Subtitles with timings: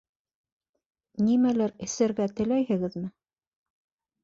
[1.25, 3.13] Нимәлер эсергә теләйһегеҙме?